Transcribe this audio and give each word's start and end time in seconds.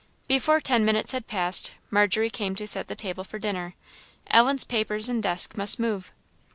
Before 0.27 0.59
ten 0.59 0.83
minutes 0.83 1.11
had 1.11 1.27
passed, 1.27 1.73
Margery 1.91 2.31
came 2.31 2.55
to 2.55 2.65
set 2.65 2.87
the 2.87 2.95
table 2.95 3.23
for 3.23 3.37
dinner; 3.37 3.75
Ellen's 4.31 4.63
papers 4.63 5.07
and 5.07 5.21
desk 5.21 5.55
must 5.55 5.77
move. 5.79 6.11